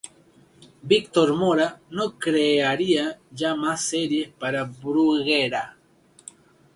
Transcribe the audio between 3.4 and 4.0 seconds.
más